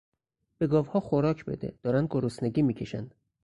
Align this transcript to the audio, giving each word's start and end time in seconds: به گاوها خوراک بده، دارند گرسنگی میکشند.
به 0.57 0.67
گاوها 0.67 0.99
خوراک 0.99 1.45
بده، 1.45 1.73
دارند 1.83 2.07
گرسنگی 2.11 2.61
میکشند. 2.61 3.15